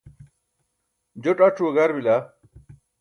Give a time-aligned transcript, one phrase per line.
[1.23, 2.15] joṭ ac̣ue gar bila